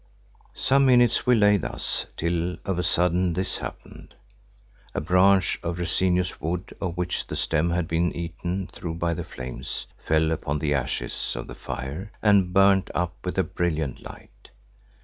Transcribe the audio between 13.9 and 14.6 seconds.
light.